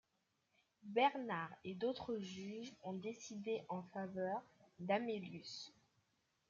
Bernard 0.81 1.51
et 1.63 1.75
d’autres 1.75 2.17
juges 2.17 2.73
ont 2.81 2.93
décidé 2.95 3.61
en 3.69 3.83
faveur 3.83 4.41
d’Amelius. 4.79 5.71